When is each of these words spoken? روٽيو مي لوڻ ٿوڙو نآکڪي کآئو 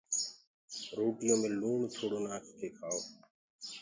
روٽيو 0.97 1.35
مي 1.41 1.49
لوڻ 1.59 1.79
ٿوڙو 1.95 2.19
نآکڪي 2.25 2.69
کآئو 2.77 2.99